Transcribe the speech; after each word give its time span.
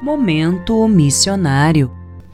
Momento 0.00 0.86
Missionário. 0.86 1.90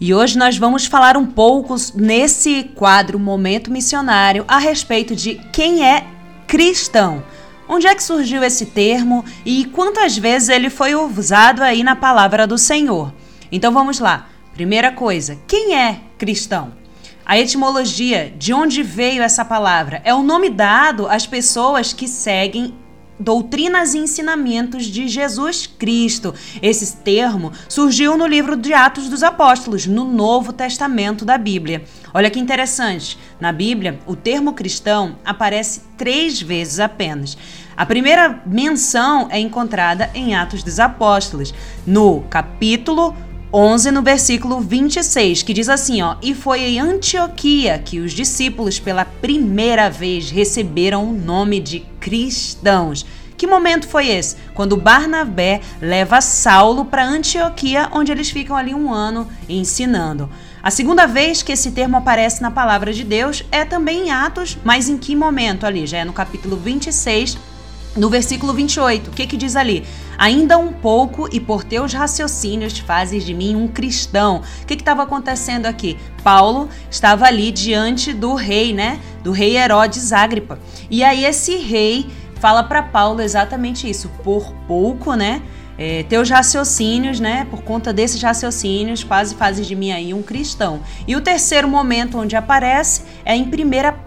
E 0.00 0.12
hoje 0.12 0.36
nós 0.36 0.58
vamos 0.58 0.86
falar 0.86 1.16
um 1.16 1.24
pouco 1.24 1.76
nesse 1.94 2.64
quadro 2.74 3.18
Momento 3.18 3.70
Missionário 3.70 4.44
a 4.48 4.58
respeito 4.58 5.14
de 5.14 5.36
quem 5.52 5.86
é 5.86 6.04
cristão. 6.48 7.22
Onde 7.68 7.86
é 7.86 7.94
que 7.94 8.02
surgiu 8.02 8.42
esse 8.42 8.66
termo 8.66 9.24
e 9.46 9.64
quantas 9.66 10.18
vezes 10.18 10.48
ele 10.48 10.68
foi 10.68 10.94
usado 10.94 11.62
aí 11.62 11.84
na 11.84 11.94
palavra 11.94 12.46
do 12.46 12.58
Senhor? 12.58 13.14
Então 13.50 13.72
vamos 13.72 14.00
lá. 14.00 14.28
Primeira 14.52 14.90
coisa, 14.90 15.38
quem 15.46 15.76
é 15.76 16.00
cristão? 16.18 16.72
A 17.24 17.38
etimologia, 17.38 18.34
de 18.36 18.52
onde 18.52 18.82
veio 18.82 19.22
essa 19.22 19.44
palavra, 19.44 20.02
é 20.04 20.12
o 20.12 20.22
nome 20.22 20.50
dado 20.50 21.06
às 21.06 21.26
pessoas 21.26 21.92
que 21.92 22.06
seguem 22.06 22.74
doutrinas 23.18 23.94
e 23.94 23.98
ensinamentos 23.98 24.86
de 24.86 25.08
Jesus 25.08 25.66
Cristo. 25.66 26.34
Esse 26.60 26.96
termo 26.96 27.52
surgiu 27.68 28.16
no 28.16 28.26
livro 28.26 28.56
de 28.56 28.72
Atos 28.72 29.08
dos 29.08 29.22
Apóstolos, 29.22 29.86
no 29.86 30.04
Novo 30.04 30.52
Testamento 30.52 31.24
da 31.24 31.38
Bíblia. 31.38 31.84
Olha 32.12 32.30
que 32.30 32.40
interessante, 32.40 33.18
na 33.40 33.52
Bíblia, 33.52 33.98
o 34.06 34.16
termo 34.16 34.52
cristão 34.52 35.16
aparece 35.24 35.82
três 35.96 36.40
vezes 36.40 36.80
apenas. 36.80 37.36
A 37.76 37.84
primeira 37.84 38.40
menção 38.46 39.28
é 39.30 39.38
encontrada 39.38 40.10
em 40.14 40.34
Atos 40.34 40.62
dos 40.62 40.78
Apóstolos, 40.78 41.52
no 41.86 42.22
capítulo 42.30 43.16
11 43.56 43.92
no 43.92 44.02
versículo 44.02 44.58
26, 44.60 45.44
que 45.44 45.52
diz 45.54 45.68
assim, 45.68 46.02
ó: 46.02 46.16
"E 46.20 46.34
foi 46.34 46.62
em 46.62 46.80
Antioquia 46.80 47.78
que 47.78 48.00
os 48.00 48.12
discípulos 48.12 48.80
pela 48.80 49.04
primeira 49.04 49.88
vez 49.88 50.28
receberam 50.28 51.08
o 51.08 51.12
nome 51.12 51.60
de 51.60 51.78
cristãos." 52.00 53.06
Que 53.36 53.46
momento 53.46 53.86
foi 53.86 54.08
esse? 54.08 54.34
Quando 54.54 54.76
Barnabé 54.76 55.60
leva 55.80 56.20
Saulo 56.20 56.84
para 56.84 57.06
Antioquia, 57.06 57.88
onde 57.92 58.10
eles 58.10 58.28
ficam 58.28 58.56
ali 58.56 58.74
um 58.74 58.92
ano 58.92 59.28
ensinando. 59.48 60.28
A 60.60 60.70
segunda 60.70 61.06
vez 61.06 61.40
que 61.40 61.52
esse 61.52 61.70
termo 61.70 61.96
aparece 61.96 62.42
na 62.42 62.50
palavra 62.50 62.92
de 62.92 63.04
Deus 63.04 63.44
é 63.52 63.64
também 63.64 64.08
em 64.08 64.10
Atos, 64.10 64.58
mas 64.64 64.88
em 64.88 64.98
que 64.98 65.14
momento 65.14 65.64
ali? 65.64 65.86
Já 65.86 65.98
é 65.98 66.04
no 66.04 66.12
capítulo 66.12 66.56
26, 66.56 67.38
no 67.96 68.08
versículo 68.08 68.52
28. 68.52 69.10
O 69.10 69.12
que 69.12 69.26
que 69.26 69.36
diz 69.36 69.56
ali? 69.56 69.84
Ainda 70.18 70.58
um 70.58 70.72
pouco 70.72 71.28
e 71.32 71.40
por 71.40 71.64
teus 71.64 71.92
raciocínios 71.92 72.78
fazes 72.78 73.24
de 73.24 73.34
mim 73.34 73.56
um 73.56 73.68
cristão. 73.68 74.42
O 74.62 74.66
que 74.66 74.74
estava 74.74 75.02
acontecendo 75.02 75.66
aqui? 75.66 75.96
Paulo 76.22 76.68
estava 76.90 77.26
ali 77.26 77.50
diante 77.50 78.12
do 78.12 78.34
rei, 78.34 78.72
né? 78.72 79.00
Do 79.22 79.32
rei 79.32 79.56
Herodes 79.56 80.12
Agripa. 80.12 80.58
E 80.90 81.02
aí 81.02 81.24
esse 81.24 81.56
rei 81.56 82.06
fala 82.36 82.62
para 82.62 82.82
Paulo 82.82 83.20
exatamente 83.20 83.88
isso. 83.88 84.08
Por 84.22 84.52
pouco, 84.66 85.14
né? 85.14 85.42
É, 85.76 86.04
teus 86.04 86.30
raciocínios, 86.30 87.18
né? 87.18 87.48
Por 87.50 87.62
conta 87.62 87.92
desses 87.92 88.22
raciocínios, 88.22 89.02
quase 89.02 89.34
fazes 89.34 89.66
de 89.66 89.74
mim 89.74 89.90
aí 89.90 90.14
um 90.14 90.22
cristão. 90.22 90.80
E 91.06 91.16
o 91.16 91.20
terceiro 91.20 91.66
momento 91.66 92.16
onde 92.16 92.36
aparece 92.36 93.02
é 93.24 93.34
em 93.34 93.42
1 93.42 93.48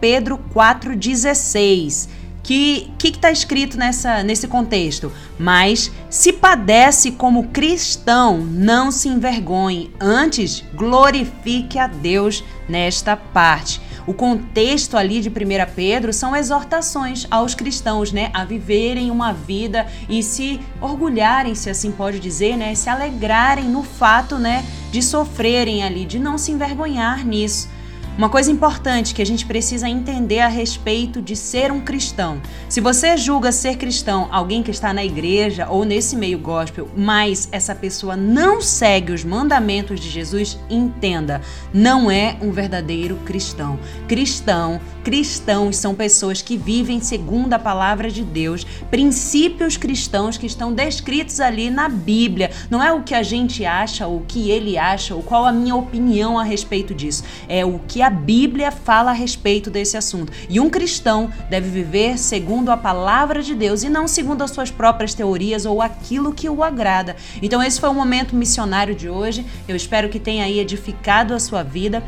Pedro 0.00 0.38
4,16 0.54 2.08
que 2.46 2.92
que 2.96 3.08
está 3.08 3.30
escrito 3.30 3.76
nessa, 3.76 4.22
nesse 4.22 4.46
contexto? 4.46 5.12
Mas 5.36 5.90
se 6.08 6.32
padece 6.32 7.10
como 7.10 7.48
cristão, 7.48 8.38
não 8.38 8.92
se 8.92 9.08
envergonhe, 9.08 9.90
antes 10.00 10.64
glorifique 10.72 11.76
a 11.76 11.88
Deus 11.88 12.44
nesta 12.68 13.16
parte. 13.16 13.80
O 14.06 14.14
contexto 14.14 14.96
ali 14.96 15.20
de 15.20 15.28
1 15.28 15.32
Pedro 15.74 16.12
são 16.12 16.36
exortações 16.36 17.26
aos 17.28 17.56
cristãos, 17.56 18.12
né, 18.12 18.30
a 18.32 18.44
viverem 18.44 19.10
uma 19.10 19.32
vida 19.32 19.84
e 20.08 20.22
se 20.22 20.60
orgulharem, 20.80 21.56
se 21.56 21.68
assim 21.68 21.90
pode 21.90 22.20
dizer, 22.20 22.56
né, 22.56 22.72
se 22.76 22.88
alegrarem 22.88 23.64
no 23.64 23.82
fato, 23.82 24.38
né, 24.38 24.64
de 24.92 25.02
sofrerem 25.02 25.82
ali, 25.82 26.04
de 26.04 26.20
não 26.20 26.38
se 26.38 26.52
envergonhar 26.52 27.26
nisso. 27.26 27.68
Uma 28.16 28.30
coisa 28.30 28.50
importante 28.50 29.14
que 29.14 29.20
a 29.20 29.26
gente 29.26 29.44
precisa 29.44 29.86
entender 29.86 30.38
a 30.38 30.48
respeito 30.48 31.20
de 31.20 31.36
ser 31.36 31.70
um 31.70 31.82
cristão. 31.82 32.40
Se 32.66 32.80
você 32.80 33.14
julga 33.14 33.52
ser 33.52 33.76
cristão 33.76 34.26
alguém 34.30 34.62
que 34.62 34.70
está 34.70 34.90
na 34.90 35.04
igreja 35.04 35.68
ou 35.68 35.84
nesse 35.84 36.16
meio 36.16 36.38
gospel, 36.38 36.88
mas 36.96 37.46
essa 37.52 37.74
pessoa 37.74 38.16
não 38.16 38.62
segue 38.62 39.12
os 39.12 39.22
mandamentos 39.22 40.00
de 40.00 40.08
Jesus, 40.08 40.58
entenda, 40.70 41.42
não 41.74 42.10
é 42.10 42.38
um 42.40 42.50
verdadeiro 42.50 43.16
cristão. 43.16 43.78
Cristão, 44.08 44.80
cristãos 45.04 45.76
são 45.76 45.94
pessoas 45.94 46.40
que 46.40 46.56
vivem 46.56 47.02
segundo 47.02 47.52
a 47.52 47.58
palavra 47.58 48.10
de 48.10 48.24
Deus, 48.24 48.64
princípios 48.90 49.76
cristãos 49.76 50.38
que 50.38 50.46
estão 50.46 50.72
descritos 50.72 51.38
ali 51.38 51.68
na 51.68 51.86
Bíblia. 51.86 52.50
Não 52.70 52.82
é 52.82 52.90
o 52.90 53.02
que 53.02 53.14
a 53.14 53.22
gente 53.22 53.66
acha, 53.66 54.08
o 54.08 54.24
que 54.26 54.50
ele 54.50 54.78
acha, 54.78 55.14
ou 55.14 55.22
qual 55.22 55.44
a 55.44 55.52
minha 55.52 55.76
opinião 55.76 56.38
a 56.38 56.44
respeito 56.44 56.94
disso. 56.94 57.22
É 57.46 57.62
o 57.62 57.78
que 57.86 58.05
a 58.06 58.10
Bíblia 58.10 58.70
fala 58.70 59.10
a 59.10 59.14
respeito 59.14 59.68
desse 59.68 59.96
assunto. 59.96 60.32
E 60.48 60.60
um 60.60 60.70
cristão 60.70 61.28
deve 61.50 61.68
viver 61.68 62.16
segundo 62.16 62.70
a 62.70 62.76
palavra 62.76 63.42
de 63.42 63.52
Deus 63.52 63.82
e 63.82 63.88
não 63.88 64.06
segundo 64.06 64.42
as 64.42 64.52
suas 64.52 64.70
próprias 64.70 65.12
teorias 65.12 65.66
ou 65.66 65.82
aquilo 65.82 66.32
que 66.32 66.48
o 66.48 66.62
agrada. 66.62 67.16
Então, 67.42 67.60
esse 67.60 67.80
foi 67.80 67.88
o 67.88 67.94
momento 67.94 68.36
missionário 68.36 68.94
de 68.94 69.08
hoje. 69.08 69.44
Eu 69.66 69.74
espero 69.74 70.08
que 70.08 70.20
tenha 70.20 70.44
aí 70.44 70.60
edificado 70.60 71.34
a 71.34 71.40
sua 71.40 71.64
vida. 71.64 72.00